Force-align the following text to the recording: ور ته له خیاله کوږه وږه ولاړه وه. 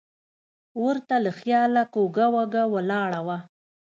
ور 0.83 0.97
ته 1.07 1.15
له 1.25 1.31
خیاله 1.39 1.83
کوږه 1.93 2.25
وږه 2.33 2.63
ولاړه 2.73 3.19
وه. 3.27 3.37